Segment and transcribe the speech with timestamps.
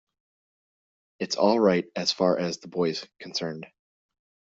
[1.19, 3.67] It's all right as far as the boy's concerned.